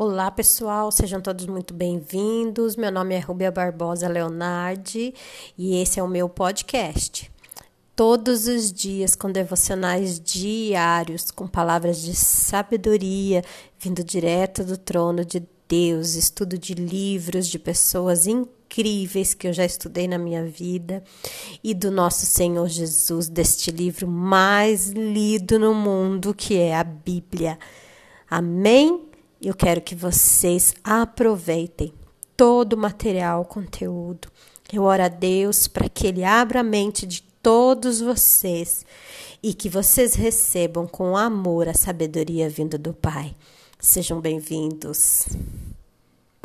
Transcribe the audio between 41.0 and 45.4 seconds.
amor a sabedoria vinda do Pai. Sejam bem-vindos.